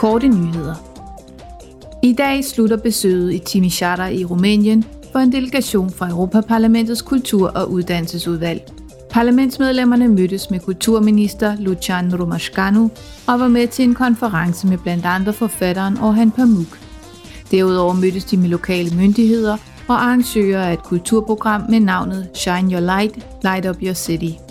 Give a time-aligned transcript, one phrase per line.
[0.00, 0.74] korte nyheder.
[2.02, 7.70] I dag slutter besøget i Timișoara i Rumænien for en delegation fra Europaparlamentets kultur- og
[7.70, 8.72] uddannelsesudvalg.
[9.10, 12.88] Parlamentsmedlemmerne mødtes med kulturminister Lucian Romașcanu
[13.26, 16.78] og var med til en konference med blandt andre forfatteren Orhan Pamuk.
[17.50, 19.56] Derudover mødtes de med lokale myndigheder
[19.88, 24.49] og arrangører af et kulturprogram med navnet Shine Your Light, Light Up Your City.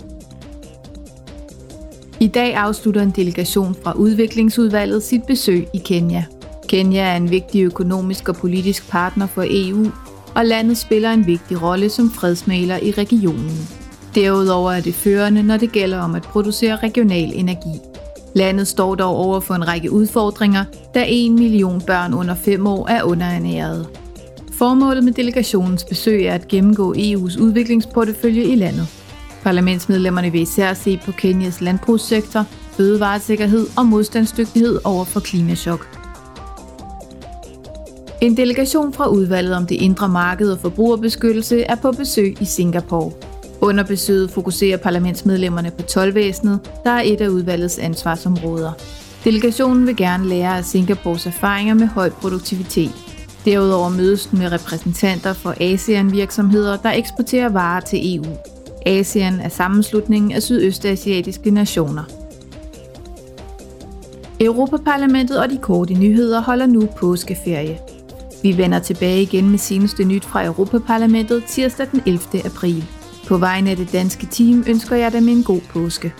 [2.22, 6.24] I dag afslutter en delegation fra udviklingsudvalget sit besøg i Kenya.
[6.68, 9.86] Kenya er en vigtig økonomisk og politisk partner for EU,
[10.34, 13.68] og landet spiller en vigtig rolle som fredsmaler i regionen.
[14.14, 17.80] Derudover er det førende, når det gælder om at producere regional energi.
[18.34, 20.64] Landet står dog over for en række udfordringer,
[20.94, 23.86] da 1 million børn under 5 år er underernærede.
[24.52, 28.99] Formålet med delegationens besøg er at gennemgå EU's udviklingsportefølje i landet.
[29.42, 36.00] Parlamentsmedlemmerne vil især se på Kenyas landbrugssektor, fødevaresikkerhed og modstandsdygtighed over for klimachok.
[38.20, 43.12] En delegation fra udvalget om det indre marked og forbrugerbeskyttelse er på besøg i Singapore.
[43.60, 48.72] Under besøget fokuserer parlamentsmedlemmerne på tolvvæsenet, der er et af udvalgets ansvarsområder.
[49.24, 52.92] Delegationen vil gerne lære af Singapores erfaringer med høj produktivitet.
[53.44, 58.24] Derudover mødes den med repræsentanter for ASEAN-virksomheder, der eksporterer varer til EU.
[58.86, 62.04] ASEAN er sammenslutningen af sydøstasiatiske nationer.
[64.40, 67.78] Europaparlamentet og de korte nyheder holder nu påskeferie.
[68.42, 72.20] Vi vender tilbage igen med seneste nyt fra Europaparlamentet tirsdag den 11.
[72.44, 72.84] april.
[73.28, 76.14] På vegne af det danske team ønsker jeg dem en god påske.